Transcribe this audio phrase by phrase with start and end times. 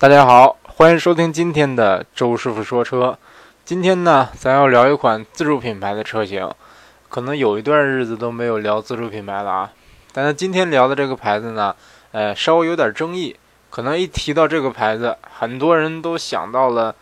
[0.00, 3.18] 大家好，欢迎收听今天的周师傅说车。
[3.66, 6.50] 今天呢，咱要聊一款自主品牌的车型，
[7.10, 9.70] 可能有一段日子都没有聊自主品牌了啊。
[10.14, 11.76] 但是今天聊的这个牌子呢，
[12.12, 13.36] 呃，稍微有点争议。
[13.68, 16.94] 可能一提到这个牌子，很多人都想到了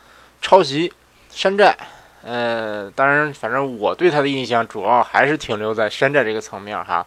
[0.43, 0.93] 抄袭、
[1.31, 1.77] 山寨。
[2.25, 7.07] 呃，当然，反正我对它的印象主要还是停留在山寨这个层面哈。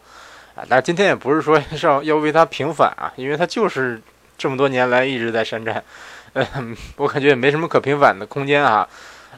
[0.55, 4.01] 啊，但是今天也不是说要 要为它平反啊，因为它就是
[4.41, 5.83] 这么多年来一直在山寨。
[6.33, 8.87] 嗯，我感觉也没什么可平反的空间啊。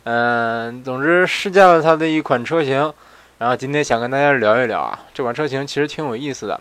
[0.05, 2.93] 嗯，总之试驾了它的一款车型，
[3.37, 6.57] 然后今天想跟大家聊一聊啊，这款车型其实挺有意思的。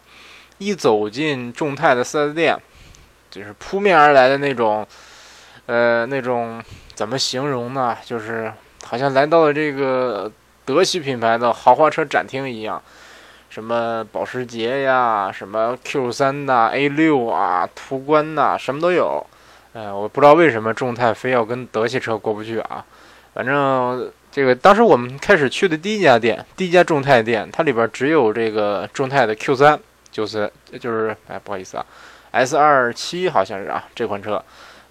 [0.58, 2.58] 一走进众泰的 4S 店。
[3.30, 4.86] 就是扑面而来的那种，
[5.64, 6.62] 呃，那种
[6.92, 7.96] 怎么形容呢？
[8.04, 8.52] 就是
[8.84, 10.30] 好像来到了这个
[10.66, 12.82] 德系品牌的豪华车展厅一样，
[13.52, 19.22] 什么保时捷呀，什么 Q3 呐，A6 啊，途观呐，什么都有。
[19.74, 22.82] 哎，我不知道为什么众泰非要跟德系车过不去啊。
[23.34, 29.78] 反正这个当时我们开始去的第一家店，第一家众泰店，它里边只有这个众泰的 Q3，
[30.10, 30.50] 就是
[30.80, 31.84] 就是哎，不好意思啊。
[32.30, 34.42] S 二七好像是啊，这款车，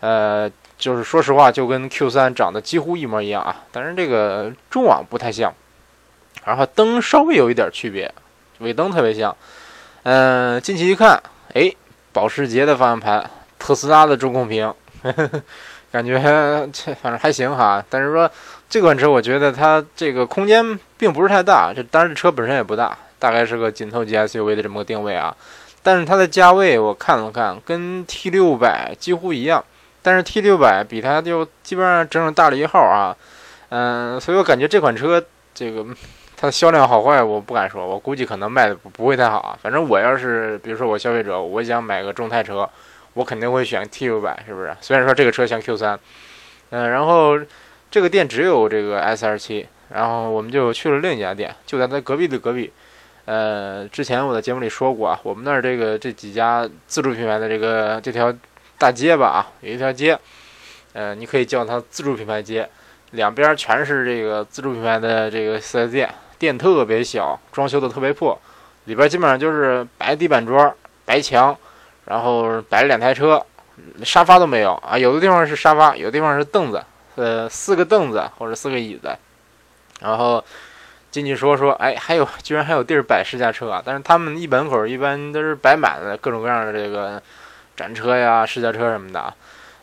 [0.02, 5.52] 呃，就是说实话，就跟 Q 三长得几乎一模一样啊，但是这个中网不太像，
[6.46, 8.14] 然后灯稍微有一点区别，
[8.62, 9.36] 尾灯特别像，
[10.04, 11.22] 嗯，进去一看，
[11.54, 11.72] 哎，
[12.14, 14.74] 保时捷的方向盘，特斯拉的中控屏，
[15.92, 16.18] 感觉
[16.72, 18.30] 这反正还行哈，但是说
[18.70, 25.36] 这款车我觉得它这个空间并不是太大，这当然车本身也不大，大概是个紧凑级 SUV 的这么个定位啊。
[25.84, 29.64] 但是它的价位我看了看，跟 T 六百几乎一样，
[30.02, 33.18] 但是 T 六百比它就基本上整整大了一号啊，
[33.70, 35.86] 嗯，所以我感觉这款车这个
[36.42, 39.60] 它的销量好坏我不敢说，我估计可能卖的不会太好啊。
[39.62, 42.68] 反正我要是比如说我消费者，我想买个众泰车，
[43.14, 44.76] 我肯定会选 T 六百，是不是？
[44.82, 46.00] 虽然说这个车像 Q 三，
[46.72, 47.40] 嗯，然后
[47.92, 52.74] 这个店只有这个 S 二七，然后我们就去了另一家店，就在它隔壁的隔壁。
[53.26, 58.34] 呃，之前我在节目里说过啊，我们那儿这个这几家自主品牌的这个这条
[58.80, 60.18] 大街吧啊，有一条街，
[60.94, 62.68] 呃，你可以叫它自主品牌街，
[63.12, 66.10] 两边全是这个自主品牌的这个四 S 店，
[66.42, 68.36] 店特别小，装修的特别破，
[68.86, 70.74] 里边基本上就是白地板砖、
[71.06, 71.56] 白墙，
[72.06, 73.46] 然后摆了两台车，
[74.04, 79.16] 沙发都没有啊，有的地方是沙发，有的地方是凳子，呃，四个凳子或者四个椅子，
[80.02, 80.44] 然后。
[81.12, 83.84] 进去说说，哎，还有居然还有地儿摆试驾车啊！
[83.86, 87.22] 但是他们一门口一般都是摆满了各种各样的这个
[87.76, 89.36] 展车呀、试驾车什么的啊。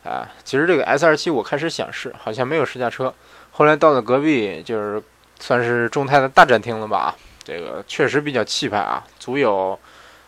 [0.04, 3.12] 啊，其实这个 S 二七我开始想试，好像没有试驾车。
[3.50, 5.02] 后来到了隔壁，就是
[5.38, 7.14] 算是众泰的大展厅了吧？
[7.44, 9.78] 这个确实比较气派啊，足有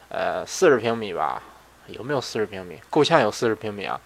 [0.08, 1.42] 呃四十平米吧？
[1.88, 2.78] 有没有四十平米？
[2.88, 4.00] 够呛有四十平米啊！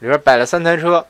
[0.00, 1.04] 里边摆了三台车，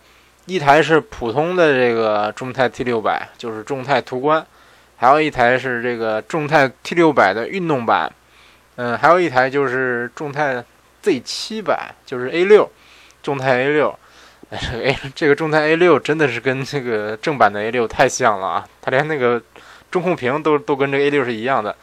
[0.47, 4.47] 一台是普通的这个众泰 T 六百，就是众泰途观。
[4.97, 8.12] 还有一台是这个众泰 T 六百的运动版，
[8.76, 10.64] 嗯，还有一台就是众泰
[11.02, 12.70] Z 七百，就是 A 六，
[13.20, 13.98] 众泰 A 六，
[14.52, 18.68] A， 这个众泰 A 六真的是跟这个正版的 A 六太像了啊！
[18.80, 19.42] 它连那个
[19.90, 21.74] 中控屏都都跟这个 A 六是一样的，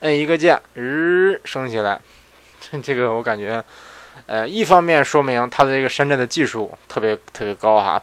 [0.00, 2.00] 摁一个键，日升起来，
[2.82, 3.62] 这个我感觉，
[4.26, 8.00] 呃，一方面说明它的这个山寨的技术特别特别高哈。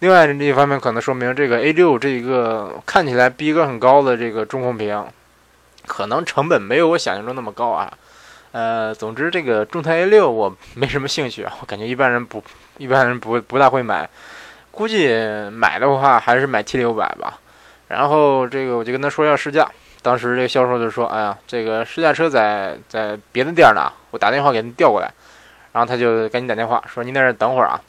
[0.00, 5.04] 另外一方面可能说明这个 A 六这一个看起来逼格很高的这个中控屏，
[5.86, 7.92] 可能成本没有我想象中那么高啊。
[8.52, 12.42] 呃，总之这个众泰 A 六我没什么兴趣啊，我感觉一般人不
[12.78, 14.08] 一般人不不大会买，
[14.70, 15.08] 估计
[15.52, 17.38] 买的话还是买 T 六百吧。
[17.88, 25.12] 然后这个我就跟他说要试驾，当时这个销售就说：“哎呀，这个试驾车在在别的店呢，我打电话给他调过来。”
[25.72, 27.80] 然后他就赶紧打电话说：“您在这等会儿啊。”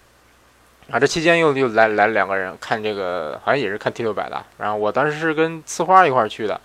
[0.91, 4.43] 啊，这期间又又来来了两个人看这个，好像也是看 T 六百的。
[4.57, 6.59] 然后我当时是跟呲花一块去的，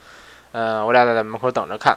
[0.52, 1.94] 嗯，我俩在门口等着看。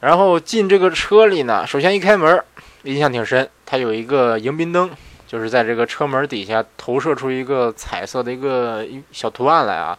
[0.00, 2.42] 然后进这个车里呢，首先一开门，
[2.84, 4.90] 印象挺深，它有一个迎宾灯，
[5.26, 9.98] 就是在这个车门底下投射出一个彩色的一个小图案来啊。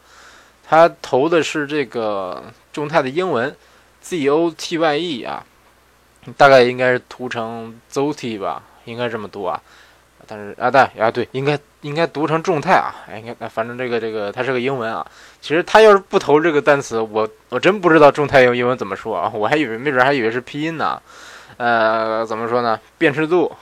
[0.69, 2.43] 它投的是这个
[2.73, 3.55] 众泰的英文
[4.01, 5.43] Z O T Y E 啊，
[6.35, 9.61] 大概应该是读成 ZOT 吧，应该这么读啊。
[10.29, 15.05] 但是啊，对啊，对，应该应该读成众泰啊，应该，反正这个这个它是个英文啊。
[15.39, 21.01] 其实他要是不投这个单词，我我真不知道众泰用英文怎么说啊，我还以为没准还以为是拼音呢。
[21.55, 22.77] 呃，怎么说呢？
[22.97, 23.55] 辨识度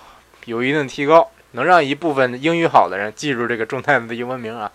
[0.45, 4.71] 有一定提高，能让一部分英语好的人记住这个众泰的英文名啊。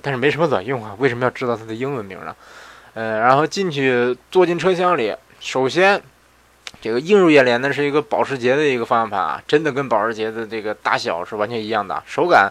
[0.00, 2.34] 但是没什么卵用啊，为什么要知道它的英文名呢？
[2.94, 6.02] 呃，然后进去坐进车厢里，首先
[6.80, 12.50] 这个映入眼帘的是一个保时捷的一个方向盘啊，真的跟保时捷的这个大小是完全一样的，手感，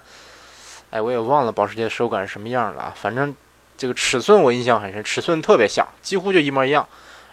[0.91, 3.35] 哎，我也忘了保时捷手感是什么样了啊，反正
[3.75, 6.87] 这个尺寸我印象很深，尺寸特别像，几乎就一模一样。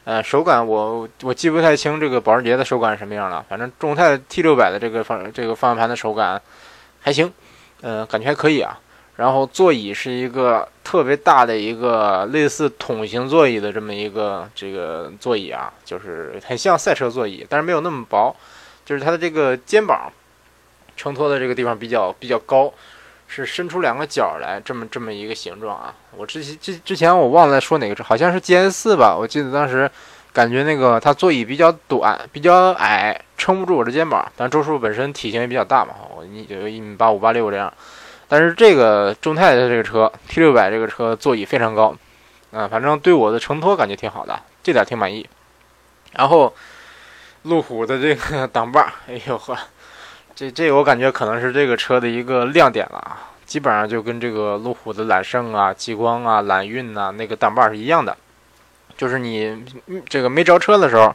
[0.08, 6.40] 呃，手感我我记不太清这个保时捷的手感什么样了，反正众泰 T 六百的这个方这个方向盘的手感
[6.98, 7.30] 还行，
[7.82, 8.80] 呃，感觉还可以啊。
[9.16, 18.34] 然后座椅是一个特别大的一个类似桶型座椅的这么一个这个座椅啊，就是很像赛车座椅，但是没有那么薄，
[18.86, 20.10] 就是它的这个肩膀
[20.96, 22.72] 承托的这个地方比较比较高。
[23.28, 25.94] 是伸出两个角来，这么这么一个形状啊！
[26.16, 29.14] 我之前之之前我忘了说哪个车，好像是 GS 四吧？
[29.14, 29.88] 我记得当时
[30.32, 34.26] 感觉那个它座椅比较短，比较矮，撑不住我的肩膀。
[34.34, 37.72] 但周师傅本身体型也比较大嘛，我一有一米八五八六这样。
[38.26, 41.94] 但是这个众泰的这个车 T 六百这个车座椅非常高，
[42.52, 45.28] 嗯，反正对我的承托感觉挺好的，这点挺满意。
[46.12, 46.54] 然后
[47.42, 49.56] 路虎的这个挡把，哎呦呵！
[50.38, 58.16] 这这我感觉可能是这个车的一个亮点了啊，基本上就跟这个路虎的揽胜啊、极光啊、揽运呐那个挡把是一样的，
[58.96, 59.64] 就是你
[60.08, 61.12] 这个没着车的时候，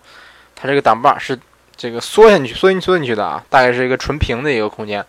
[0.53, 1.39] 它这个挡把是
[1.73, 5.01] 这个缩进去、缩进缩进去的啊，大概是一个纯平的一个空间，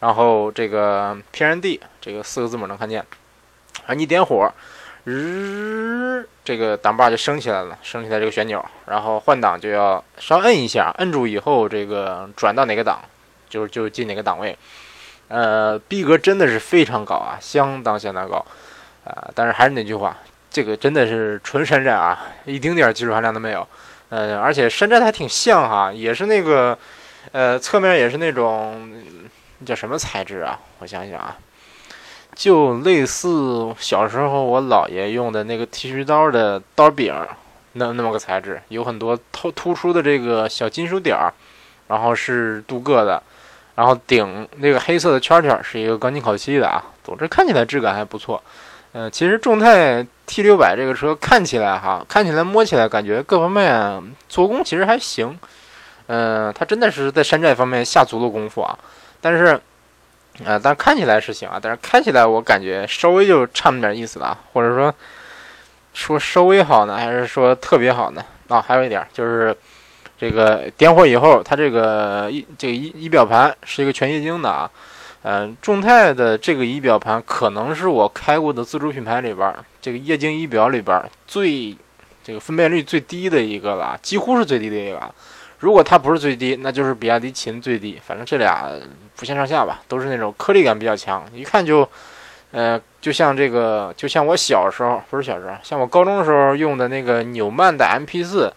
[0.00, 3.06] 然后这个 P N D 这个四个字母能看见，
[3.86, 4.52] 啊，你点火，
[5.04, 12.98] 日这个挡把就升起来了，升起来这个旋钮，然后换挡就要稍摁一下，摁住以后这个转到哪个档。
[13.50, 14.56] 就就进哪个档位，
[15.28, 18.36] 呃，逼格真的是非常高啊，相当相当高，
[19.04, 20.16] 啊，但是还是那句话，
[20.50, 23.66] 这个真的是纯山寨啊，一丁点技术含量都没有，
[24.08, 26.78] 呃，而且山寨的还挺像哈，也是那个，
[27.32, 28.92] 呃，侧面也是那种
[29.66, 30.58] 叫什么材质啊？
[30.78, 31.36] 我想想啊，
[32.34, 37.12] 就类似小时候我姥爷用的那个剃须刀的刀柄，
[37.72, 41.32] 那那么个材质，有很多突突出的这个小金属点儿，
[41.88, 43.22] 然后是镀铬的。
[43.80, 48.42] 然后顶那个黑色的圈圈是一个钢筋烤漆的啊，总之看起来质感还不错。
[48.92, 55.34] 嗯，其实众泰 T 六百这个车看起来哈，看起来摸起来感觉各方面做工其实还行。
[56.08, 58.78] 嗯，它真的是在山寨方面下足了功夫啊。
[59.18, 59.58] 但是，
[60.44, 64.94] 呃，但看起来是行啊，但是开起来我感觉稍微就差那么点意思了，或者说
[65.94, 68.22] 说稍微好呢，还是说特别好呢？
[68.48, 69.56] 啊，还有一点就是。
[70.20, 74.70] 这个点火以后，它这个仪这个仪仪表盘是一个全液晶的啊，
[75.22, 79.50] 嗯，众泰的这个仪表盘可能是我开过的自主品牌里边
[79.80, 81.74] 这个液晶仪表里边最
[82.22, 85.00] 这个分辨率最低的一个了，几乎是最低的一个。
[85.60, 88.70] 如果它不是最低，那就是比亚迪秦最低，反正这俩
[89.16, 91.88] 不相上下吧，都是那种颗粒感比较强，一看就，
[92.50, 98.52] 呃，就像这个，就像我小时候不是小时候，像我高中的时候用的那个纽曼的 MP 四。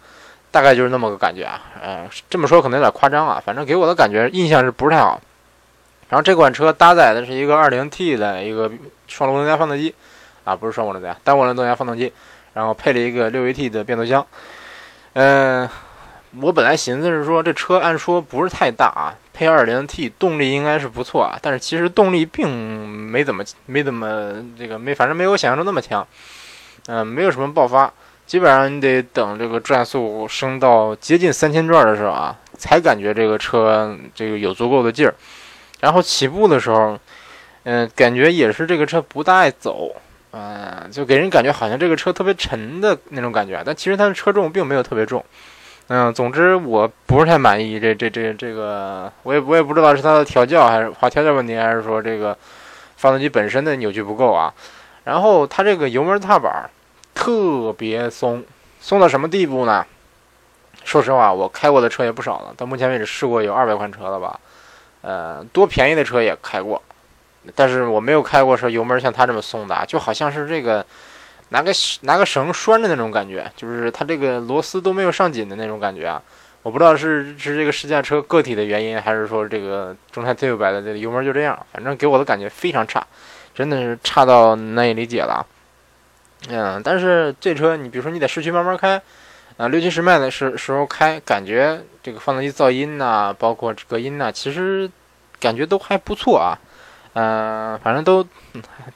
[0.54, 5.20] 大概就是那么个感觉啊，嗯，这么说可能有点夸张啊，反正给我的感觉印象是不是太好。
[6.08, 8.70] 然后这款车搭载的是一个 2.0T 的一个
[9.08, 9.92] 双涡轮增压发动机，
[10.44, 12.12] 啊，不是双涡轮增压，单涡轮增压发动机，
[12.52, 14.24] 然后配了一个 6AT 的变速箱。
[15.14, 15.68] 嗯，
[16.40, 26.06] 我本来寻思是说这车按说不是太大啊，配 2.0T 动力应该是不错啊，但是其实动力并没怎么没怎么这个没，反正没有我想象中那么强，
[26.86, 27.92] 嗯，没有什么爆发。
[28.26, 35.14] 基本上你得等这个转速升到接近三千转的时候啊，才感觉这个车这个有足够的劲儿。
[35.80, 36.98] 然后起步的时候，
[37.64, 39.94] 嗯，感觉也是这个车不大爱走，
[40.32, 43.62] 嗯，就给人感觉好像这个车特别沉的那种感觉。
[43.64, 45.22] 但其实它的车重并没有特别重，
[45.88, 52.36] 嗯，总之我不是太满意这这这这个，我也我也不知道是它的调教还是滑调教问题，还是说这个
[52.96, 54.52] 发动机本身的扭矩不够啊。
[55.04, 56.70] 然后它这个油门踏板。
[57.14, 58.44] 特别松，
[58.80, 59.86] 松到什么地步呢？
[60.84, 64.38] 说实话，我开过的车也不少了，到目前为止试过有二百款车了吧？
[65.00, 66.82] 呃，多便宜的车也开过，
[67.54, 70.84] 但是我没有开过说油门像它这么松的，就好像是这个
[71.50, 76.20] 拿个拿个绳拴着那种感觉，就是它这个螺丝都没有上紧的那种感觉啊！
[76.62, 83.06] 我不知道是是这个试驾车个体的原因，还是说这个众泰 T 六百的这个油门就这样，反正给我的感觉非常差，
[83.54, 85.46] 真的是差到难以理解了。
[86.48, 89.00] 嗯，但是这车你比如说你在市区慢慢开，
[89.56, 94.90] 啊，六七十迈的时时候开，感觉这个发动机噪音呐，包括隔音呐，其实
[95.40, 96.58] 感觉都还不错啊。
[97.14, 98.22] 嗯，反正都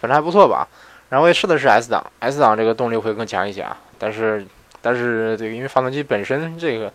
[0.01, 0.67] 反正还不错吧。
[1.09, 3.77] 然后我也试的是 S 档，S 档这个动力会更强一些啊。
[3.99, 4.47] 但是
[4.83, 6.93] 但是这个因为发动机本身这个。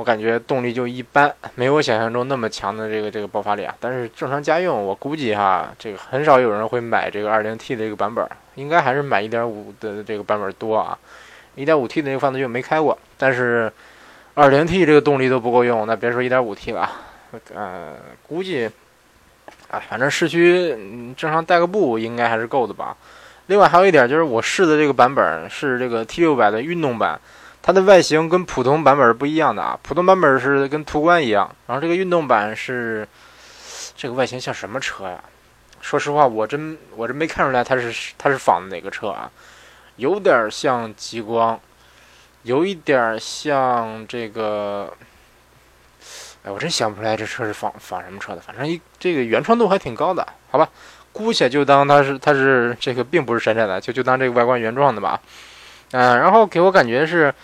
[0.00, 3.76] 我感觉动力就一般，没有我想象中那么强的这个这个爆发力啊。
[3.78, 10.98] 但是正常家用，我估计哈，这个很少有人会买这个 2.0T 的这个版本，应该还是买1.5的这个版本多啊。
[11.58, 13.70] 1.5T 的那个发动机没开过，但是
[14.36, 16.90] 2.0T 这个动力都不够用，那别说 1.5T 了。
[17.54, 18.70] 呃，估计
[19.70, 20.70] 啊，反正市区
[21.14, 22.96] 正常代个步应该还是够的吧。
[23.48, 27.20] 另外还有一点就是，我试的这个版本是这个 T600 的运动版，
[27.62, 29.78] 它的外形跟普通版本是不一样的啊。
[29.82, 33.06] 普通版本是跟途观一样，然后这个运动版是
[33.96, 35.22] 这个外形像什么车呀？
[35.80, 39.30] 说实话，我真我真没看出来它是它是仿的哪个车啊？
[39.96, 41.60] 有点像极光，
[42.42, 44.92] 有一点像这个。
[46.42, 50.66] 哎，我真想不出来这车是仿仿什么车的，反正一这个原创度还挺高的，好吧，
[51.12, 55.20] 姑且就当它是它是这个并不是山寨的，就就当这个外观原创的吧。
[55.92, 57.34] 嗯，然后给我感觉是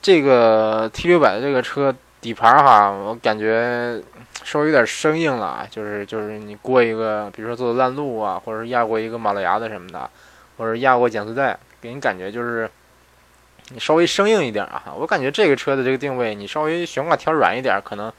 [0.00, 4.02] 这个 T 六百的这个车底盘哈，我感觉
[4.42, 10.08] 稍微有点生硬了，就是就是你过一个，比如说做烂路啊，或者压过一个马路牙子什么的，
[10.56, 12.70] 或者压过减速带，给你感觉就是。
[13.70, 18.12] 你稍微生硬一点啊，我感觉这个车的这个定位，你稍微悬挂调软一点，可能，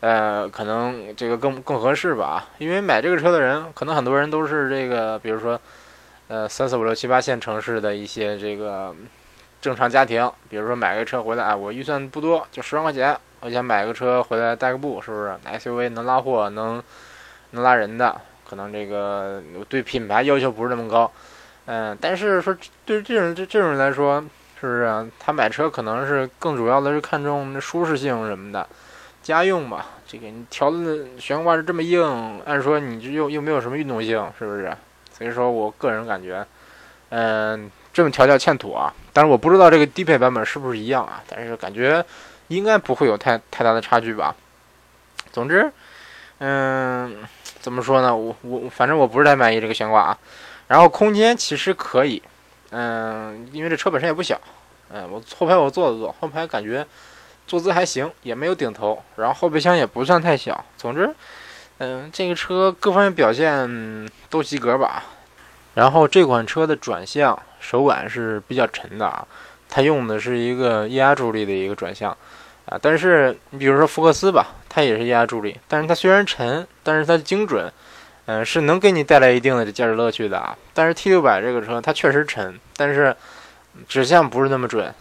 [0.00, 2.48] 呃，可能这个更更合适吧。
[2.56, 5.60] 因为买这个车的人，可能很多人都是这个，比如说，
[6.30, 8.94] 呃，三四五六七八线城市的一些这个
[9.60, 16.80] 正常家庭，比如说买个车回来，啊，我预算不多，就十万块钱，我想买个车回来代个步，是不是？SUV 能拉货，能
[17.50, 21.10] 能拉人的，可能这个对品牌要求不是那么高，
[21.66, 22.56] 嗯，但是说
[22.86, 24.24] 对这种这这种人来说。
[24.60, 25.10] 是不是？
[25.18, 28.68] 他买车可能是更主要的是看重舒适性什么的，
[29.22, 29.86] 家用吧。
[30.06, 34.70] 这个你调的悬挂是这么硬，按说你这又又没有什么运动性，是不是？
[35.20, 36.46] 所以说我个人感觉，
[37.10, 38.94] 嗯，这么调教欠妥啊。
[39.12, 41.22] 但是我不知道这个低配版本是不是一样啊？
[41.28, 42.02] 但是感觉
[42.48, 44.34] 应该不会有太太大的差距吧。
[45.30, 45.70] 总之，
[46.38, 47.18] 嗯，
[47.60, 48.16] 怎么说呢？
[48.16, 50.18] 我我反正我不是太满意这个悬挂啊。
[50.68, 52.22] 然后空间其实可以。
[52.70, 54.40] 嗯，因为这车本身也不小，
[54.88, 56.86] 嗯，我后排我坐了坐，后排感觉
[57.46, 60.64] 坐姿还行，也没有顶头，然后后备箱也不算太小。
[60.78, 61.12] 总之，
[61.82, 65.02] 嗯，这个车各方面表现都及格吧。
[65.74, 69.26] 然后这款车的转向手感是比较沉的啊，
[69.66, 72.14] 它用的是一个液压助力的一个转向
[72.66, 72.78] 啊。
[72.82, 77.72] 但是你比如说福克斯吧，它也是液压助力，但是它虽然沉，但是它精准。
[78.26, 80.56] 嗯，是能给你带来一定的驾驶乐趣的啊。
[80.74, 83.16] 但是 T 六百这个车它确实沉，但是
[83.88, 84.94] 指向不是那么准。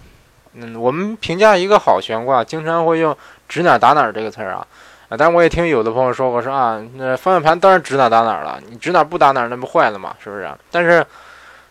[0.53, 3.15] 嗯，我们评价一个好悬挂，经常会用
[3.49, 4.65] “指哪打哪”这个词儿啊。
[5.09, 10.15] 啊，但我也听有的朋友说过，说啊，那方向盘当然指哪打哪了，你指哪不打哪，那不坏了吗？
[10.23, 10.47] 是不是？
[10.69, 11.03] 但是，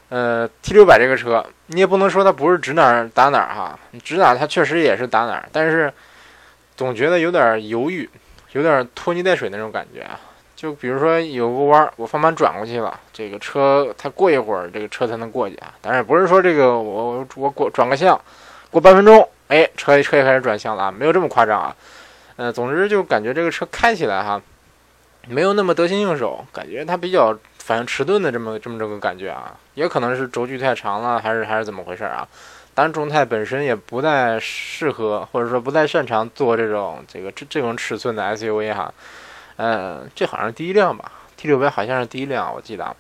[0.09, 5.93] 呃，T 六百这个车，你也不能说它不是指哪打哪哈，你指哪它确实也是打哪，但是
[6.77, 8.11] 总觉得有点犹豫，
[8.53, 10.19] 有点拖泥带水那种感觉啊。
[10.57, 15.73] 就比如说有个弯，我方向盘转过去了，这个车它过一会儿，这个车才能过去啊。
[15.81, 18.21] 当然不是说这个我我过转个向，
[18.69, 21.73] 过半分钟，哎，车车也开始转向了啊，没有这么夸张啊。
[22.41, 24.41] 嗯，总之就感觉这个车开起来哈，
[25.27, 29.57] 没有那么得心应手，感觉它比较反应迟钝的这么这么这个感觉啊。
[29.75, 32.27] 也可能是轴距太长了，还是还是怎么回事啊？
[32.75, 38.95] 当然，众泰本身也不太适合，或者说不太擅长做这种这个这这种尺寸的 SUV 哈。
[39.57, 42.95] 嗯，这好像是第一辆吧？T 六百好像是第一辆，我记得。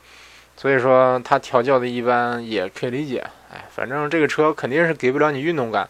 [0.56, 3.24] 所以说它调教的一般也可以理解。
[3.52, 5.88] 哎，反正这个车肯定是给不了你运动感。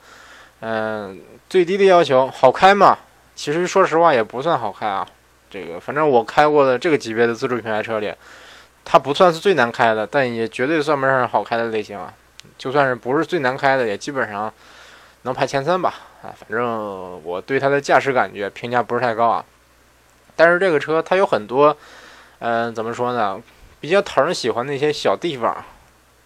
[0.61, 2.99] 嗯，最低的要求好开嘛？
[3.39, 5.07] 其实说实话也不算好开啊。
[5.49, 8.13] 这个反正我开过的这个级别的自主品牌车里，
[8.85, 12.13] 它不算是最难开的，但也绝对算不上好开的类型啊。
[12.59, 14.53] 就算是不是最难开的，也基本上
[15.23, 15.95] 能排前三吧。
[16.21, 19.45] 啊，反正我对它的驾驶感觉评价不是太高啊。
[20.35, 21.77] 但是这个车它有很多，
[22.41, 23.41] 嗯，怎么说呢？
[23.79, 25.65] 比较讨人喜欢的一些小地方。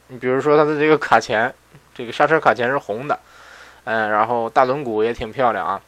[0.07, 1.55] 你比如说它的这个卡钳，
[1.95, 3.21] 这个刹车卡钳是红的，
[3.85, 5.79] 嗯，然后大轮毂也挺漂亮啊。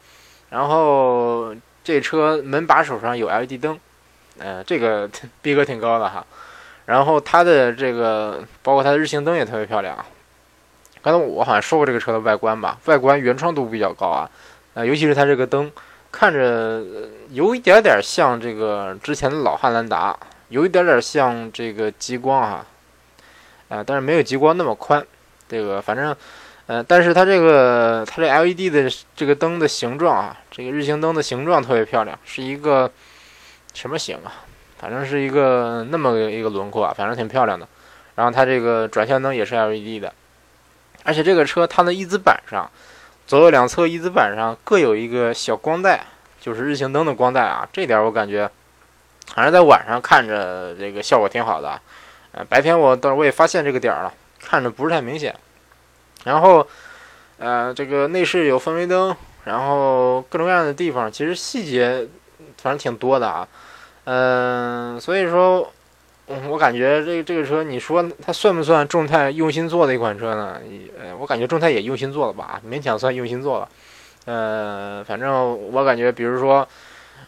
[0.49, 3.79] 然后这车门把手上有 LED 灯，
[4.39, 5.09] 嗯，这个
[5.41, 6.25] 逼格挺高的哈。
[6.85, 10.05] 然后它的这个包括它的日行灯也特别漂亮。
[11.01, 14.29] 刚才我好像说过这个车的外观吧，外观原创度比较高啊，
[14.73, 15.71] 啊，尤其是它这个灯。
[16.11, 16.81] 看着
[17.31, 22.65] 有一点点像这个之前的老汉兰达，有一点点像这个极光哈，
[23.67, 25.05] 啊，但是没有极光那么宽。
[25.49, 26.15] 这个反正，
[26.67, 32.91] 呃，但是它这个它这 LED 的这个灯的形状啊，这个日行灯的形状特别漂亮，是一个
[33.73, 34.43] 什么形啊？
[34.79, 37.67] 反正是一个那么一个轮廓啊，反正挺漂亮的。
[38.15, 40.13] 然后它这个转向灯也是 LED 的，
[41.03, 42.69] 而且这个车它的翼子板上。
[43.27, 46.05] 左右两侧翼子板上各有一个小光带，
[46.39, 47.67] 就是日行灯的光带啊。
[47.73, 48.47] 这点我感觉，
[49.33, 51.81] 反正在晚上看着这个效果挺好的。
[52.33, 55.35] 呃，白天我倒是我也发现这个点儿了，看着不是太明显。
[56.25, 56.67] 然后，
[57.37, 59.15] 呃，这个内饰有氛围灯，
[59.45, 62.07] 然后各种各样的地方，其实细节
[62.61, 63.47] 反正挺多的啊。
[64.03, 65.71] 嗯，所以说，
[66.49, 70.59] 我感觉这这个车，你说它算不算众泰用心做的一款车呢？
[70.99, 73.69] 呃，我感觉众泰也用心做了吧，勉强算用心做了。
[74.25, 76.67] 呃，反正我感觉，比如说，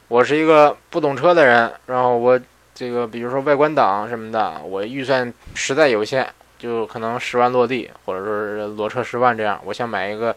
[0.07, 2.39] 我是一个不懂车的人，然后我
[2.73, 6.27] 这个比如说外观档什么的，我预算实在有限，
[6.57, 10.35] 就可能十万落地，或者说是裸车十万这样，我想买一个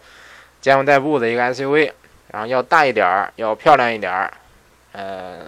[0.60, 1.90] 家用代步的一个 SUV，
[2.32, 4.32] 然后要大一点儿，要漂亮一点儿。
[4.92, 5.42] 呃，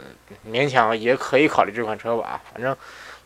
[0.49, 2.41] 勉强也可以考虑这款车吧。
[2.52, 2.76] 反正，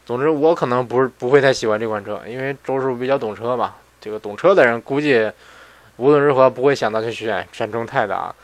[0.06, 3.74] 总之我可能不是不会太喜欢这款车，因为周师傅比较懂车嘛。
[4.00, 5.30] 这个懂车的人估计
[5.96, 8.34] 无论如何不会想到去选选众泰的啊。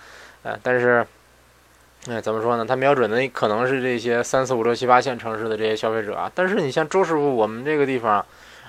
[0.43, 1.07] 呃，但是，
[2.09, 2.65] 哎，怎么说呢？
[2.67, 6.31] 他瞄准的可能是这些三四五六七八线城市的这些消费者啊。
[6.35, 8.25] 但是你像周师傅，我们这个地方，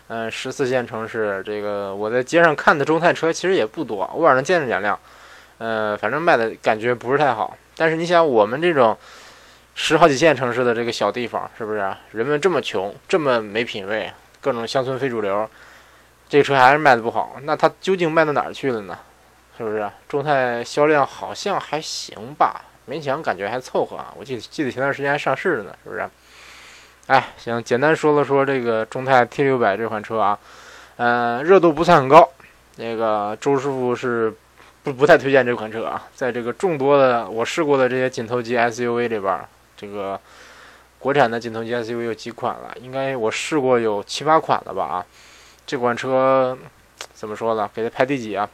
[0.07, 4.99] 嗯，十四线城市，这个我在街上看的众泰车其实也不多，偶尔能见着两辆。
[5.57, 7.57] 呃，反正卖的感觉不是太好。
[7.77, 8.97] 但是你想，我们这种
[9.75, 11.79] 十好几线城市的这个小地方，是不是
[12.11, 15.49] 人们这么穷，这么没品位，各种乡村非主流，
[16.27, 17.37] 这车还是卖的不好？
[17.43, 18.99] 那它究竟卖到哪儿去了呢？
[19.57, 19.89] 是不是？
[20.09, 24.13] 众泰销量好像还行吧，勉强感觉还凑合啊。
[24.17, 26.07] 我记得记得前段时间还上市了呢，是不是？
[27.07, 30.39] 哎，行，简单说了说这个众泰 T 六百这款车啊，
[30.97, 32.29] 呃，热度不算很高。
[32.77, 34.33] 那个周师傅是。
[34.83, 39.39] 不不太推荐这款车啊，在这个众多的我试过的这些紧凑级 SUV 里边，
[39.77, 40.19] 这个
[40.99, 42.75] 国产的紧凑级 SUV 有几款了？
[42.81, 44.83] 应该我试过有七八款了吧？
[44.83, 45.05] 啊，
[45.65, 46.57] 这款车
[47.13, 47.69] 怎么说呢？
[47.73, 48.49] 给它排第几啊？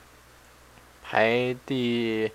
[1.03, 2.32] 排第，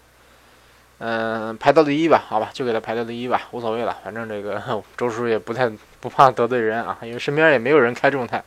[0.99, 2.25] 嗯，排到第一吧？
[2.26, 3.97] 好吧，就给它排到第一吧，无所谓了。
[4.02, 4.61] 反正这个
[4.99, 5.71] 周叔也不太
[6.04, 8.44] 不怕得罪人啊，因为身边也没有人开众泰。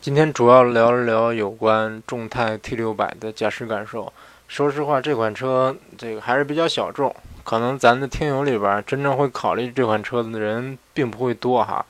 [0.00, 4.10] 今天主要聊一聊有关众泰 T 六百的驾驶感受。
[4.48, 11.84] 说实话，这款车这个还是比较小众，可能咱的听友里边真正会考虑这款车的人并不会多哈，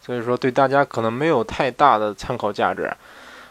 [0.00, 2.88] 所以说对大家可能没有太大的参考价值。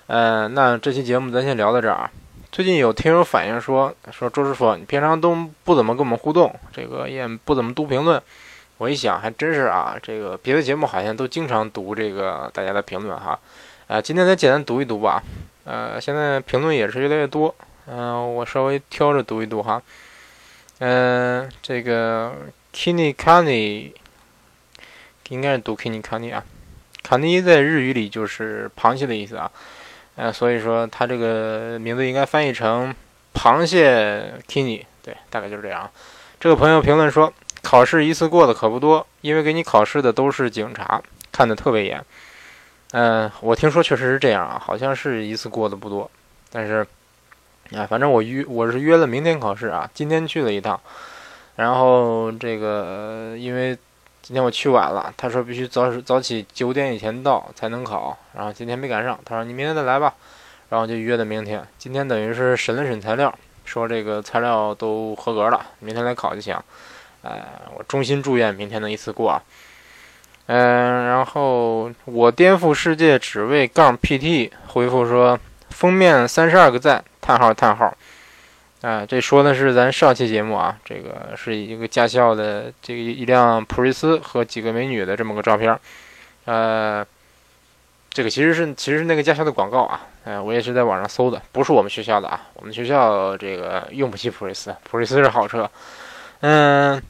[0.07, 2.09] 嗯，那这期节目咱先聊到这儿啊。
[2.53, 8.21] 最近有听友反映说，说周师傅你平常都不怎么跟我们互动，这个也不怎么读评论。
[8.81, 13.39] 我一想，还真是啊，这个别的节目好像都经常读这个大家的评论哈。
[13.85, 15.21] 啊，今天咱简单读一读吧。
[15.65, 17.53] 呃，现在评论也是越来越多。
[17.85, 19.79] 嗯，我稍微挑着读一读哈。
[20.79, 22.33] 嗯，这个
[22.73, 23.91] Kini Kani
[25.29, 26.43] 应该是读 Kini Kani 啊。
[27.07, 29.51] ，Kani 在日语里就是螃蟹的意思啊。
[30.15, 32.91] 呃，所以说它这个名字应该翻译成
[33.35, 35.87] 螃蟹 Kini，对，大概就是这样。
[36.39, 42.03] 这个朋友评论说，考试一次过的可不多，因为给你考试的都是警察，看的特别严。
[42.91, 46.09] 嗯，我听说确实是这样啊，好像是一次过的不多，
[46.51, 46.85] 但是。
[47.73, 50.77] 啊，反正我约我是约了明天考试啊，今天去了一趟，
[51.55, 53.73] 然后这个因为
[54.21, 60.13] 今天我去晚了，他说必须早早起九点以前到才能考，然后今天没赶上，他说你明天再来吧，
[60.67, 61.65] 然后就约的明天。
[61.77, 66.57] 今天等于是审了审材料，说这个材料都合格了，明天来考就行。
[67.23, 67.43] 哎，
[67.75, 69.41] 我衷心祝愿明天能一次过啊。
[70.47, 77.03] 嗯，然后我颠覆世界只为杠 PT 回复说封面三十二个赞。
[77.23, 77.95] 叹号叹号，
[78.81, 85.79] 啊，这说的是咱上期节目啊，这个是一个驾校的这个一辆普锐斯和几个美女的这么个照片，
[86.45, 87.05] 呃，
[88.09, 95.69] 这个其实是其实是那个驾校的广告啊，哎，我也是在网上搜的，不是我们学校的啊，我们学校这个用不起普锐斯，普锐斯是好车，
[96.41, 97.01] 嗯，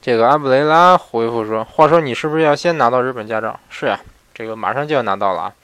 [0.00, 3.58] 这个阿布雷拉回复说，话说你是不是要先拿到日本驾照？
[3.68, 4.00] 是呀，
[4.32, 5.54] 这个马上就要拿到了啊。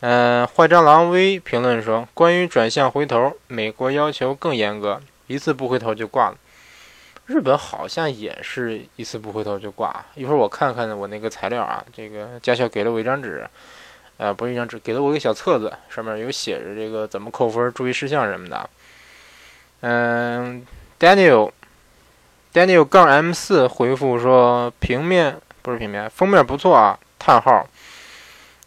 [0.00, 6.36] 嗯，坏蟑螂 V 评论说，关于转向回头，美国要求更严格，一次不回头就挂了。
[7.26, 10.04] 日本好像也是一次不回头就挂。
[10.14, 13.48] 一会儿我看看我那个材料啊，这个驾校给了我一张纸，
[14.18, 18.68] 呃，不是一张纸，给了我一个小册子，上面有写着这个怎么扣分、注意事项什么的。
[19.80, 20.66] 嗯
[21.00, 21.50] ，Daniel
[22.54, 27.68] Daniel 杠 M 四回复说，平面不是平面，封面不错啊，叹号。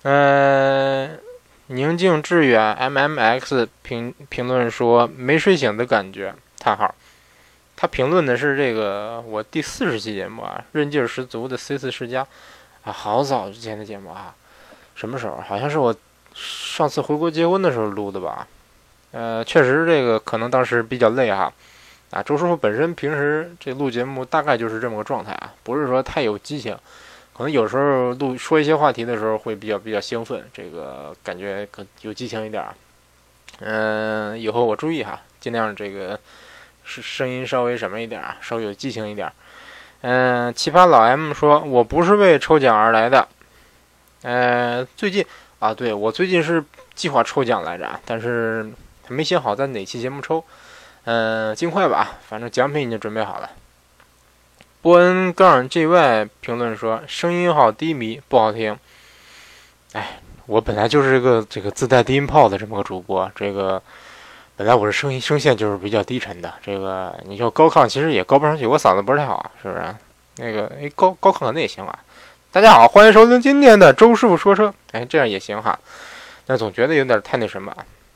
[0.04, 1.20] 嗯。
[1.70, 6.96] 宁静致远 M M X 评评论说没睡醒的感觉，叹号。
[7.76, 12.26] 他评论的是这个我第四十期节目啊，韧劲十足的 C 四世家
[12.86, 14.34] 啊，好早之前的节目啊，
[14.96, 15.44] 什么时候？
[15.46, 15.94] 好像是我
[16.34, 18.48] 上次回国结婚的时候录的吧。
[19.12, 21.52] 呃，确实这个可能当时比较累哈。
[22.12, 26.78] 啊周师傅本身平时这录节目大概就是这么个状态啊，不是说太有激情。
[27.34, 32.74] 可能有时候录说一些话题的时候会比较比较兴奋，这个感觉更有激情一点儿。
[33.60, 36.20] 嗯，以后我注意哈，尽量这个
[36.84, 39.32] 是声音稍微什么一点啊，稍微有激情一点。
[40.02, 43.28] 嗯，奇葩老 M 说：“我不是为抽奖而来的。”
[44.24, 45.24] 呃，最近
[45.60, 46.64] 啊，对我最近是
[46.96, 48.68] 计划抽奖来着，但是
[49.10, 50.44] 没想好在哪期节目抽。
[51.10, 53.50] 嗯，尽快吧，反正奖品已经准备好了。
[54.82, 58.78] 波恩杠 JY 评论说：“声音好低迷，不好听。”
[59.96, 63.82] 哎，我本来就是个这个自带低音炮的这么个主播，这个
[64.58, 69.96] 本来我是声音声线就是比较低沉的，这个你说高亢其实也高不上去，我嗓子不是太好，是不是？
[70.36, 72.00] 那个哎，高高亢可能也行啊。
[72.52, 74.74] 大家好，欢迎收听今天的周师傅说车。
[74.92, 75.80] 哎，这样也行哈，
[76.46, 77.74] 但总觉得有点太那什么。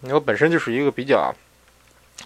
[0.09, 1.33] 我本身就是一个比较。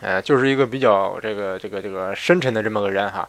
[0.01, 3.27] 呃，就是一个比较这个这个这个深沉的这么个人哈，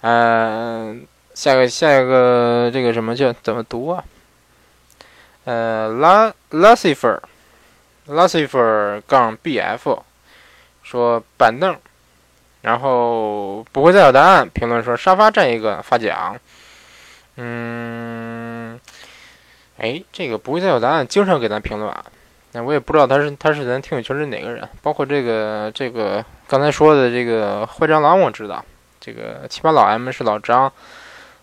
[0.00, 4.02] 嗯，下个下一个这个什么叫怎么读啊？
[5.44, 7.22] 呃，拉拉西弗尔，
[8.06, 10.00] 拉西弗尔杠 bf
[10.82, 11.76] 说板凳，
[12.62, 14.48] 然后不会再有答案。
[14.48, 16.36] 评论说沙发占一个发奖，
[17.36, 18.80] 嗯，
[19.78, 22.04] 哎，这个不会再有答案，经常给咱评论啊。
[22.52, 28.64] 那我也不知道他是他是咱听友群里哪个人，包括这个这个刚才说的这个坏蟑螂我知道，
[29.00, 30.72] 这个奇葩老 M 是老张，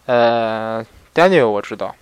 [0.06, 1.96] 呃，Daniel 我知道，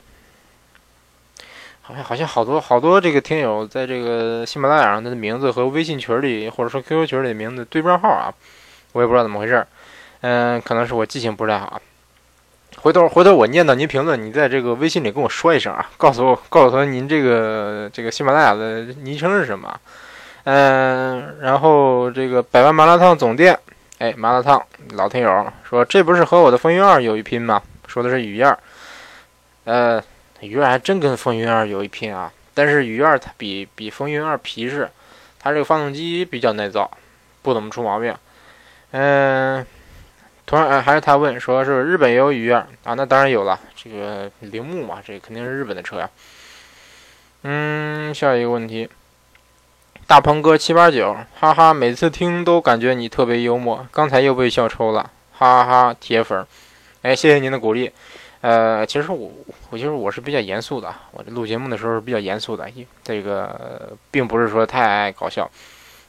[1.83, 8.33] 好像好像好多好多这个听友在这个喜马拉雅上他的名字和微信群里或者说 QQ 群里的名字对不上号啊，
[8.93, 9.63] 我也不知道怎么回事，
[10.21, 11.79] 嗯，可能是我记性不太好。
[12.85, 19.75] 回头回头我念到您评论，你在这个微信里跟我说一声啊， 告诉我告诉他您这个这个喜马拉雅的昵称是什么？
[20.43, 23.57] 嗯，然后这个百万麻辣烫总店，
[23.97, 27.59] 哎，麻辣烫老听友说这不是和我的风云二有一拼吗？
[27.87, 28.55] 说的是雨燕，
[29.63, 29.99] 呃，
[30.41, 34.87] 雨燕还真跟风云二有一拼啊，但是雨燕它比比风云二皮实，
[35.39, 36.91] 它这个发动机比较耐造，
[37.41, 38.15] 不怎么出毛病，
[38.91, 39.65] 嗯。
[40.45, 42.93] 突然，还是他问，说是日本也有雨燕啊？
[42.93, 46.09] 那当然有了，这个铃木嘛，这肯定是日本的车呀。
[47.41, 48.87] 嗯，下一个问题，
[50.05, 56.45] 大鹏哥七八九，哈哈，每次听都感觉你特别幽默，刚才又被笑抽了，哈哈哈，铁粉。
[57.01, 57.91] 哎，谢谢您的鼓励。
[58.41, 59.31] 呃，其实我，
[59.71, 62.67] 我就是我是比较严肃的，我这录节目的时候是比较严肃的，
[63.03, 65.49] 这个并不是说太爱搞笑。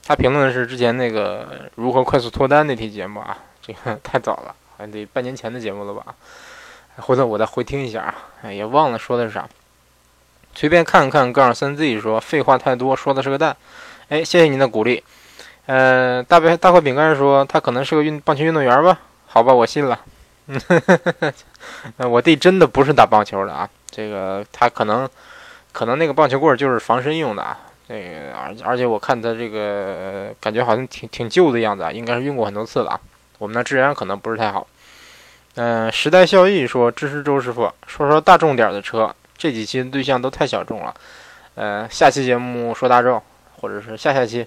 [0.07, 3.37] 他评论的是之前那个如何快速脱单那期节目啊。
[3.67, 6.15] 这个太早了，好像得半年前的节目了吧？
[6.99, 9.49] 回头我再回听一下啊，哎，也忘了说的是啥。
[10.55, 13.55] 随便看看，杠三 Z 说废话太多，说的是个蛋。
[14.09, 15.03] 哎，谢谢您的鼓励。
[15.67, 19.01] 呃，大白大块饼干说他可能是个运棒球运动员吧？
[19.27, 20.01] 好吧，我信了。
[21.99, 25.07] 我弟真的不是打棒球的啊，这个他可能
[25.73, 27.59] 可能那个棒球棍就是防身用的啊。
[27.89, 33.01] 这个而而且我看他这个感觉好像挺挺旧的样子啊，应该是用过很多次了啊。
[33.39, 34.67] 我们的治安可能不是太好。
[35.57, 39.15] 嗯，时代效益说支持周师傅，说说大众点的车。
[39.39, 40.95] 这几期的对象都太小众了。
[41.55, 43.23] 呃，下期节目说大众，
[43.59, 44.47] 或者是下下期，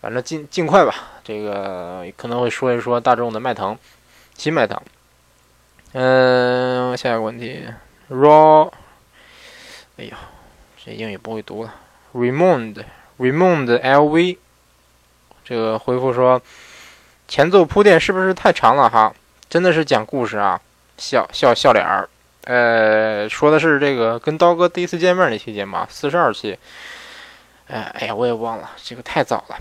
[0.00, 0.94] 反正尽尽快吧。
[1.22, 3.76] 这个可能会说一说大众的迈腾，
[4.36, 4.80] 新迈腾。
[5.92, 7.66] 嗯，下一个问题
[8.10, 8.70] ，raw，
[9.98, 10.16] 哎呀，
[10.82, 11.74] 这英语不会读了。
[12.14, 14.38] Raymond，Raymond LV，
[15.44, 16.40] 这个回复说。
[17.28, 19.14] 前奏铺垫是不是太长了哈？
[19.50, 20.60] 真的是讲故事啊，
[20.96, 22.08] 笑笑笑脸儿。
[22.44, 26.58] 呃，说的是这个跟刀哥第一次见面那期节目，四十二期。
[27.66, 29.58] 哎，哎呀，我也忘了，这个太早了。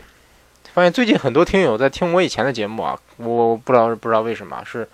[0.73, 4.87] 发现最近很多听友在听我以前的节目啊，我不知道不知道为什么，是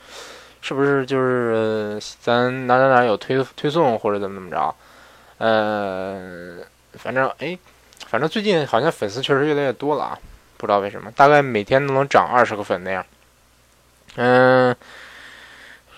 [0.62, 4.76] 是不是就是咱哪哪哪有推推送或者怎么怎么着？
[5.38, 6.58] 呃，
[6.94, 7.58] 反正哎，
[8.08, 10.20] 反正最近好像粉丝确实越来越多了啊。
[10.64, 13.06] 不知道为什么，大概每天都能涨二十个粉那样。
[14.16, 14.74] 嗯，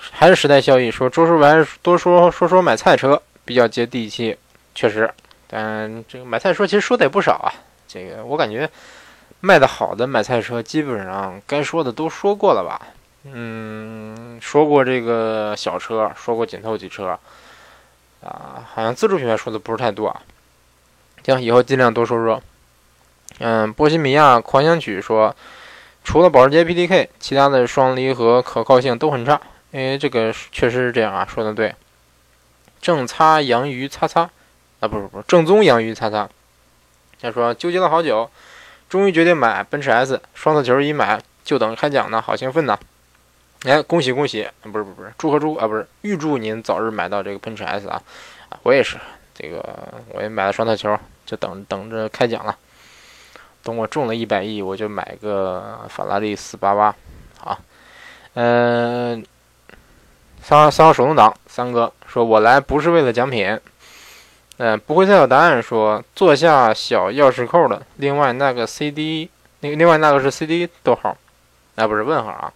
[0.09, 4.35] 还是时代效益说，周叔白多说说说买菜车比较接地气，
[4.73, 5.07] 确实。
[5.45, 7.53] 但这个买菜车其实说的也不少啊。
[7.87, 8.67] 这个我感觉
[9.39, 12.87] 卖的好的买菜车，基本上该说的都说过了吧。
[13.25, 17.19] 嗯，说过这个小车，说过紧凑级车，
[18.23, 20.23] 啊，好像自主品牌说的不是太多啊。
[21.23, 22.41] 行，以后尽量多说说。
[23.39, 25.35] 嗯，波西米亚狂想曲说，
[26.03, 29.39] 除了保时捷 PDK，其他的双离合可靠性都很差。
[29.71, 31.75] 因为，这个确实是这样啊，说的对。
[32.81, 34.29] 正擦洋鱼擦擦，
[34.79, 36.29] 啊，不是不是，正宗洋鱼擦擦。
[37.19, 38.29] 他说纠结了好久，
[38.87, 42.77] 终于决定买奔驰 S 双色球，一买就等着开奖呢，好兴奋呐！
[43.65, 48.01] 哎，恭喜恭喜，不是不是不是，祝贺祝啊，不是预祝您早日买到这个奔驰 S 啊！
[48.49, 48.97] 啊，我也是，
[49.33, 49.61] 这个
[50.13, 52.55] 我也买了双色球，就等等着开奖了。
[53.65, 56.95] 等我中了一百亿，我就买个法拉利四八八，
[57.43, 57.57] 啊。
[58.35, 59.25] 嗯，
[60.39, 63.59] 三号三号手动挡，三哥说：“我来不是为了奖品。”
[64.57, 67.81] 嗯，不会再有答案说坐下小钥匙扣的。
[67.95, 69.27] 另外那个 CD，
[69.61, 71.17] 那另外那个是 CD 逗号，
[71.75, 72.53] 啊不是问号啊。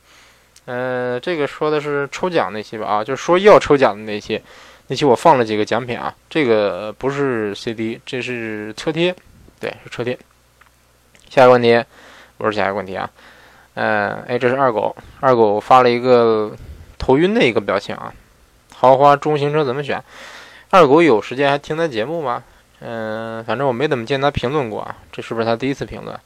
[0.66, 2.86] 嗯，这个说的是抽奖那期吧？
[2.86, 4.40] 啊，就是说要抽奖的那期，
[4.88, 6.14] 那期我放了几个奖品啊。
[6.30, 9.16] 这个不是 CD，这是车贴，
[9.60, 10.16] 对，是车贴。
[11.30, 11.84] 下一个问题，
[12.38, 13.10] 不是下一个问题啊。
[13.76, 16.52] 嗯，哎，这是二狗，二狗发了一个
[16.98, 18.14] 头晕的一个表情啊。
[18.76, 20.04] 豪华中型车怎么选？
[20.70, 22.44] 二狗有时间还听咱节目吗？
[22.82, 24.96] 嗯，反正我没怎么见他评论过啊。
[25.12, 26.18] 这是不是他第一次评论？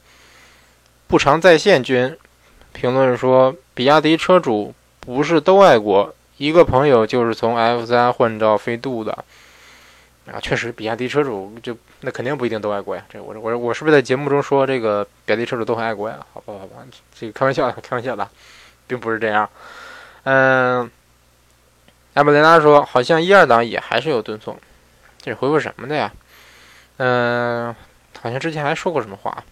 [1.06, 2.16] 不常在线君
[2.72, 6.14] 评论说，比亚迪车主不是都爱国。
[6.36, 9.24] 一个朋友就是从 F 三换到飞度的
[10.32, 13.04] 啊，确实，比亚迪车主就那肯定不一定都爱国呀。
[13.08, 16.18] 这我我我是不是在节目中说这个比亚迪车主都很爱国呀？
[16.32, 16.84] 好吧好吧，
[17.14, 18.28] 这个开玩笑的，开玩笑的，
[18.86, 19.48] 并不是这样。
[20.24, 20.90] 嗯。
[22.14, 24.56] 艾布雷拉说：“好像一二档也还是有顿挫，
[25.20, 26.12] 这是回复什么的呀？
[26.98, 27.74] 嗯，
[28.22, 29.42] 好像之前还说过什么话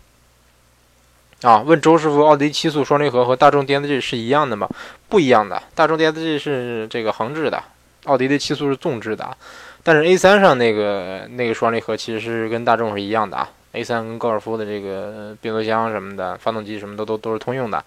[1.43, 1.59] 啊？
[1.63, 4.69] 问周师傅，奥迪七速双离合和大众 DSG 是一样的吗？
[5.09, 7.61] 不一样的，大众 DSG 是这个横置的，
[8.05, 9.37] 奥迪的七速是纵置的。
[9.83, 13.49] 但是 A3 上那个那个双离合其实是跟大众是一样的啊。
[13.73, 17.85] A3 跟高尔夫的这个变速箱什么的，发动机什么的都都是通用的。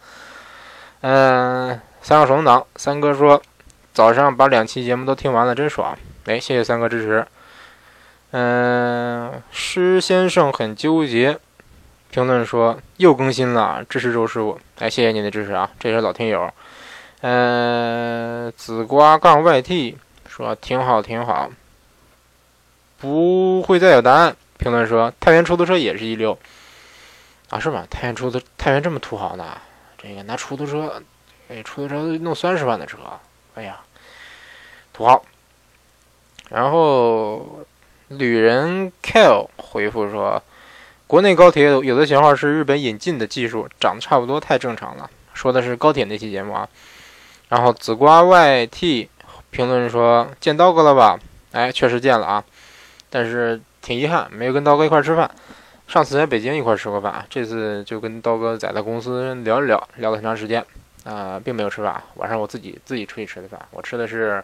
[1.02, 3.42] 嗯，三个手动挡，三哥说。”
[3.96, 5.98] 早上把两期节目都听完了，真爽！
[6.26, 7.26] 哎，谢谢三哥支持。
[8.32, 11.40] 嗯，施先生很纠结，
[12.12, 14.60] 评论说又更新了，支持周师傅。
[14.80, 16.54] 哎，谢谢您的支持啊，这是老听友。
[17.22, 19.96] 嗯，紫瓜杠 YT
[20.28, 21.50] 说挺好挺好，
[23.00, 24.36] 不会再有答案。
[24.58, 26.38] 评论说太原出租车也是一流
[27.50, 27.60] 啊？
[27.60, 27.86] 是吗？
[27.90, 29.58] 太原出租太原这么土豪呢？
[29.98, 31.02] 这个拿出租车，
[31.50, 32.98] 哎，出租车弄三十万的车。
[33.56, 33.82] 哎呀，
[34.94, 35.24] 土豪。
[36.50, 37.66] 然后
[38.08, 40.42] 旅人 Kale 回复说
[41.08, 46.70] ：“国内高铁有的型号是日本引进的技术，长得差不多太正常了。”说的是高铁那期节目啊。
[47.50, 49.08] 然后紫瓜 YT
[49.52, 51.20] 评论说：“见刀哥了吧？”
[51.52, 52.44] 哎，确实见了啊，
[53.16, 55.32] 但是挺遗憾，没有跟刀哥一块吃饭。
[55.88, 60.62] 上次在北京一块吃过饭，这次就跟刀哥在他公司聊一聊，聊了很长时间。
[61.06, 63.58] 啊，并没有吃饭，晚上我自己自己出去吃的饭。
[63.72, 64.44] 我吃的是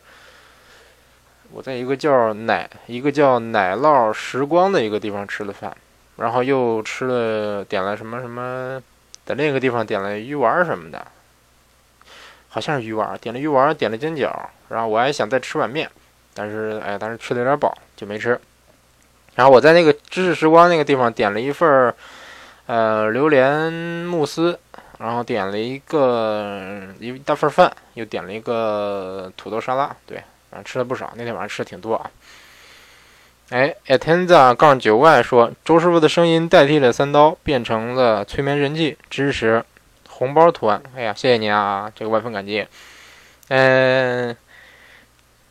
[1.51, 5.75] 我在一个叫奶一个叫奶酪时光的一个地方吃的饭，
[6.15, 8.81] 然后又吃了点了什么什么，
[9.25, 11.05] 在另一个地方点了鱼丸什么的，
[12.47, 14.31] 好像是鱼丸，点了鱼丸，点了煎饺，
[14.69, 15.89] 然后我还想再吃碗面，
[16.33, 18.39] 但是哎，但是吃的有点饱，就没吃。
[19.35, 21.95] 然后我在那个知识时光那个地方点了一份儿
[22.65, 24.59] 呃榴莲慕斯。
[24.99, 30.17] 然后点了一个一大份饭，又点了一个土豆沙拉，对，
[30.51, 31.11] 反正吃了不少。
[31.15, 32.11] 那天晚上吃的挺多啊。
[33.49, 39.65] 哎，Atenza 杠九 Y 说，周师傅的声音代替了三刀，变成了催眠神器，支持
[40.07, 40.79] 红包图案。
[40.95, 42.67] 哎呀，谢谢您啊，这个万分感激。
[43.47, 44.37] 嗯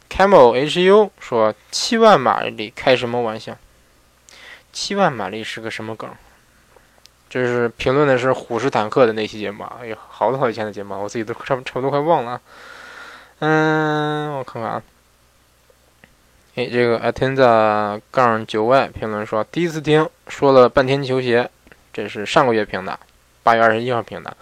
[0.09, 3.57] ，Camel HU 说，七万马力开什么玩笑？
[4.73, 6.11] 七万马力是个什么梗？
[7.29, 12.41] 这是评论的是虎式坦克的那期节目，哎呀，好多好几天的节目，我自己都差差不多快忘了。
[13.39, 14.83] 嗯，我看看啊。
[16.57, 21.49] 哎，这个 Atenza 杠九 Y 评论说，第一次听说了半天球鞋，
[21.93, 22.99] 这是上个月评的，
[23.45, 24.37] 八月二十一号评的。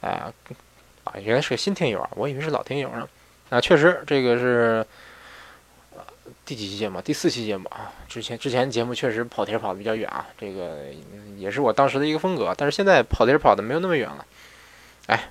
[0.00, 0.32] 啊
[1.04, 3.08] 啊，原来是个新听友啊，我以为是老听友呢。
[3.50, 4.84] 啊，确实这个是。
[6.46, 7.02] 第几期节目？
[7.02, 7.90] 第四期节目啊！
[8.08, 10.84] 之前之前节目确实跑题跑的比较远啊，这个
[11.36, 12.54] 也是我当时的一个风格。
[12.56, 14.24] 但是现在跑题跑的没有那么远了。
[15.08, 15.28] 哎，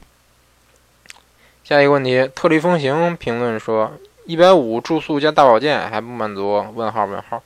[1.63, 3.93] 下一个问题，特立风行评论说
[4.25, 6.65] 一百五住宿加大保健还不满足？
[6.75, 7.41] 问号问号。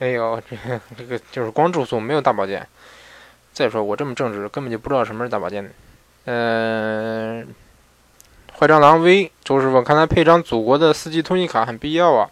[0.00, 2.68] 哎呦，这个这个就是光住宿没有大保健。
[3.54, 5.72] 再说我这么正直，根本就不知道什么是大保健。
[6.26, 7.48] 嗯，
[8.58, 12.28] 坏蟑螂 V 周师傅，看来配张祖国的四 G 通信卡很必要啊。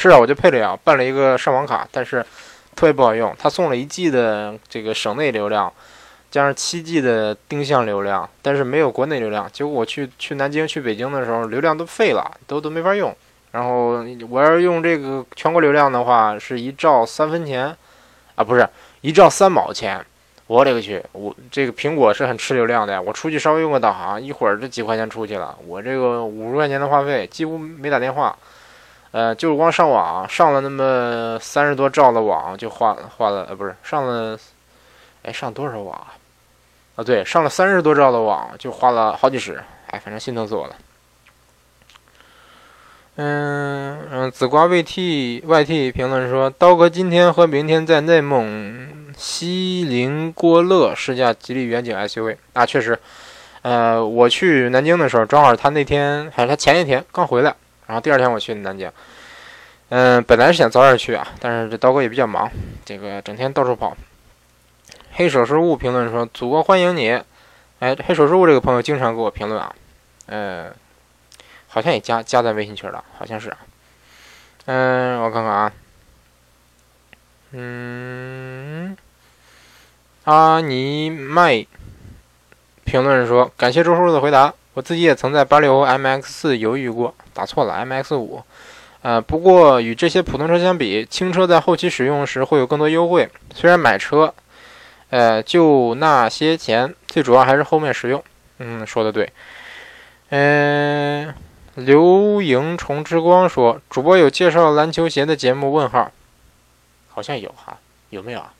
[0.00, 2.24] 是啊，我就配了呀，办了一个上网卡，但是
[2.76, 3.34] 特别不好用。
[3.36, 5.72] 他送了一 G 的这个省内流量，
[6.30, 9.50] 加上七 G 的定向流量，但是没有国内流量。
[9.52, 13.12] 结果我去去南京、去北京的时候，流量都废了，都都没法用。
[13.50, 17.76] 然后我要用这个全国流量的话，是一兆三分钱，
[18.36, 18.68] 啊，不是
[19.00, 20.00] 一兆三毛钱。
[20.46, 23.02] 我勒个去，我这个苹果是很吃流量的呀。
[23.02, 25.58] 我出去稍微用个导航，一会儿这几块钱出去了。
[25.66, 28.38] 我这个五十块钱的话费，几乎没打电话。
[29.10, 34.38] 呃，就是光上网上了那么三十多兆的网就花花了，呃，不是上了，
[35.22, 36.12] 哎，上多少网啊？
[36.96, 40.74] 啊，对，上了三十多兆的网就花了好几十，哎，反正心疼死我了。
[43.20, 52.96] 嗯嗯，紫瓜 VT YT 评论说，刀哥今天和明天在内蒙锡林郭勒试驾吉利远景 SUV 啊，确实，
[53.62, 57.52] 呃，我去南京的时候，正好他那天还是他前一天刚回来，
[57.88, 58.88] 然后第二天我去南京。
[59.88, 62.48] 嗯，本来是想早点去啊，但是这刀哥也比较忙，
[62.84, 63.96] 这个整天到处跑。
[65.14, 67.20] 黑手失误评论说，祖国欢迎你。
[67.80, 69.74] 哎，黑手失误这个朋友经常给我评论啊，
[70.26, 70.72] 呃。
[71.70, 73.54] 好像也加加在微信群了，好像是。
[74.64, 75.72] 嗯，我看看啊。
[77.50, 78.96] 嗯，
[80.24, 81.66] 阿尼麦
[82.84, 84.54] 评论说：“感谢周叔叔的回答。
[84.78, 88.40] 我自己也曾在八六 MX 四犹豫过，打错了 MX 五。
[89.02, 93.28] 呃，不过与这些普通车相比，轻车在后期使用时会有更多优惠。
[93.52, 94.32] 虽然买车，
[95.10, 98.22] 呃，就那些钱，最主要还是后面实用。
[98.58, 99.32] 嗯，说的对。
[100.28, 101.34] 嗯。”
[101.74, 105.72] 流萤虫之光说：“主播有介绍篮球鞋的节目？
[105.72, 106.12] 问号，
[107.08, 107.76] 好像有哈，
[108.10, 108.52] 有没有啊？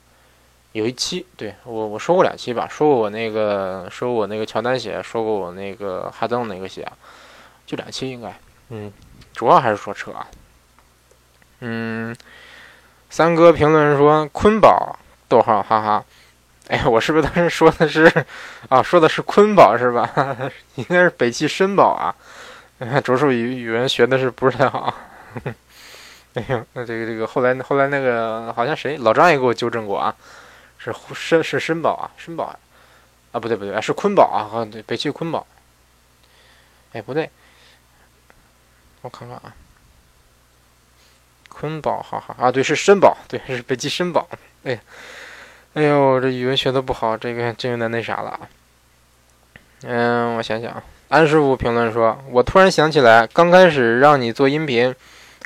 [0.73, 6.87] 有一期，对我我说过两期吧，说过我那个，说过我那个乔丹鞋，说过我那个哈登那个鞋，
[7.65, 8.91] 就两期应该，嗯，
[9.33, 10.27] 主要还是说车啊。
[11.61, 12.15] 嗯，
[13.09, 16.05] 三哥评论说坤宝，逗号，哈哈，
[16.67, 18.05] 哎，我是不是当时说的是
[18.69, 18.81] 啊？
[18.81, 20.09] 说的是坤宝是吧？
[20.75, 22.15] 应该是北汽绅宝啊。”
[23.03, 24.93] 卓树语语文学的是不是太好？
[26.35, 30.15] 哎呦，那这个这个后来后来那个好像谁老张也给我纠正过啊，
[30.79, 32.57] 是申是申宝啊，申宝啊，
[33.33, 35.45] 啊不对不对，是坤宝啊，对，北汽坤宝。
[36.93, 37.29] 哎，不对，
[39.01, 39.53] 我看看啊，
[41.49, 44.27] 坤宝，好好啊，对，是申宝，对，是北汽申宝。
[44.63, 44.79] 哎，
[45.75, 48.39] 哎呦，这语文学的不好，这个真有点那啥了啊。
[49.83, 50.81] 嗯，我想想。
[51.09, 54.95] 安师傅评论说：“我突然想起来，刚开始让你做音频，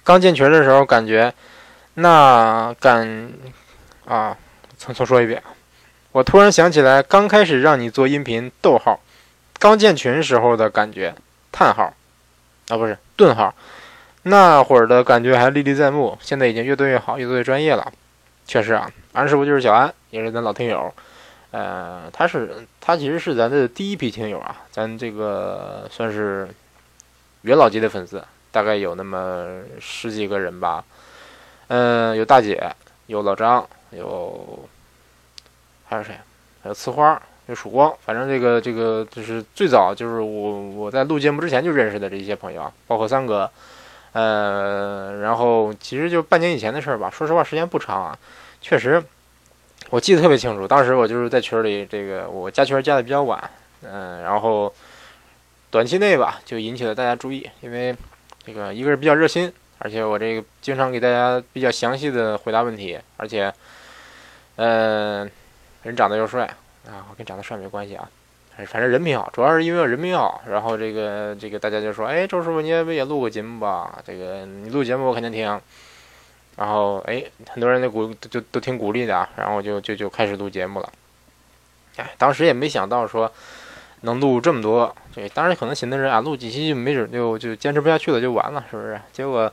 [0.03, 1.33] 刚进群的时候，感觉
[1.93, 3.31] 那感
[4.05, 4.37] 啊，
[4.77, 5.41] 重重说一遍。
[6.11, 8.99] 我突然想起来，刚开始让你做音频，逗号，
[9.59, 11.15] 刚建群时候的感觉，
[11.51, 11.93] 叹号，
[12.69, 13.53] 啊，不是顿号，
[14.23, 16.17] 那会儿的感觉还历历在目。
[16.21, 17.91] 现在已经越做越好，越做越专业了。
[18.45, 20.93] 确实啊，安师傅就是小安，也是咱老听友。”
[21.51, 26.49] 呃，他是他其实是咱的第一批听友啊，咱这个算是
[27.43, 30.83] 元老级的粉丝，大概有那么十几个人吧。
[31.67, 32.71] 嗯，有大姐，
[33.05, 34.67] 有老张，有
[35.85, 36.15] 还有谁？
[36.61, 37.93] 还有呲花，有曙光。
[38.05, 43.49] 反正这个这个就是最早就是我我在录节目之前就认识的这一些朋友啊，包括三哥。
[44.13, 48.17] 呃，然后其实就半年以前的事儿吧，说实话时间不长啊，
[48.61, 49.03] 确实。
[49.89, 53.49] 我记得特别清楚，当时我就是在群里，这个我加群加的比较晚，
[53.83, 54.73] 嗯，然后
[55.69, 57.95] 短期内吧就引起了大家注意，因为
[58.43, 63.53] 这个一个是比较热心，而且我这个经常给大家比较详细的回答问题，而且，
[64.55, 65.29] 嗯，
[65.83, 66.45] 人长得又帅
[66.87, 68.07] 啊，跟长得帅没关系啊，
[68.67, 73.99] 反正人品好，主要是因为人品好，然后这个这个大家就说，哎，周师傅你也不也录过节目吧？
[74.05, 75.59] 这个你录节目我肯定听。
[76.55, 80.89] 然后哎，很多人都鼓就都挺鼓励的啊，然后就就就开始录节目了。
[81.95, 83.31] 哎，当时也没想到说
[84.01, 89.01] 能录这么多，对，当然可能寻思着啊，录几期就没准就就坚持不下去了，就完了，是不是？
[89.11, 89.51] 结果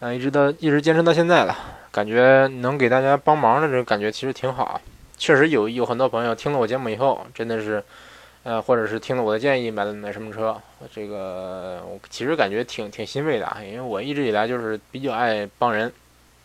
[0.00, 1.56] 嗯，一直到一直坚持到现在了，
[1.96, 4.78] 感觉能给大家帮忙的这种感觉其实挺好。
[5.16, 7.82] 确实有有很多朋友听了我节目以后，真的是
[8.42, 10.60] 呃，或者是听了我的建议买了买什么车，
[10.92, 15.90] 这个我其实感觉挺挺欣慰的啊，因为我一直以来就是比较爱帮人。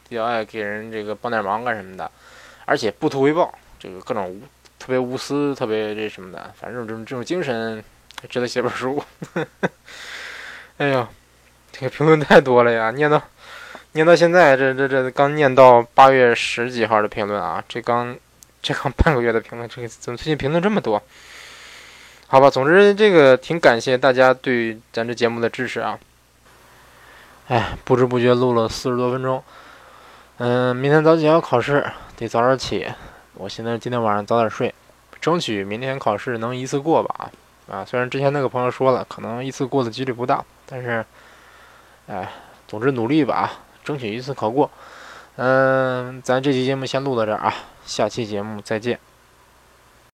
[0.08, 2.12] 比较爱给人这个帮点忙干什么的，
[2.66, 4.42] 而且不图回报，这个各种无
[4.78, 7.82] 特别无私，特别这什么的，反正这种这种精神
[8.30, 9.02] 值得写本书。
[10.80, 11.08] 哎呦，
[11.72, 13.24] 这个评论太多了呀，念到
[13.94, 18.16] 念到现在，这这这刚念到八月十几号的评论啊，这刚
[18.62, 21.02] 这刚半个月的评论，这个怎么最近评论这么多？
[22.28, 26.00] 好吧，总之这个挺感谢大家对咱这节目的支持啊。
[27.48, 29.44] 哎，不知不觉录了四十多分钟。
[30.38, 32.88] 嗯，明天早起要考试，得早点起。
[33.34, 34.74] 我现在今天晚上早点睡，
[35.20, 37.30] 争取明天考试能一次过吧。
[37.70, 41.06] 啊，虽然之前那个朋友说了，可能一次过的几率不大，但是，
[42.08, 42.30] 哎，
[42.68, 43.52] 总之努力吧啊，
[43.84, 44.70] 争取一次考过。
[45.36, 47.54] 嗯，咱这期节目先录到这儿啊，
[47.86, 49.00] 下期节目再见。